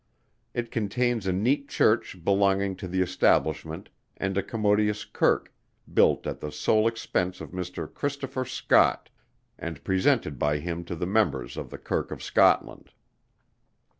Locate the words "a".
1.27-1.31, 4.35-4.41